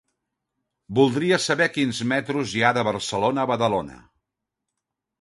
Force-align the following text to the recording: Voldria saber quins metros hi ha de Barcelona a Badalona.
Voldria 0.99 1.39
saber 1.43 1.69
quins 1.77 2.01
metros 2.15 2.57
hi 2.57 2.65
ha 2.71 2.75
de 2.81 2.87
Barcelona 2.91 3.47
a 3.47 3.55
Badalona. 3.55 4.03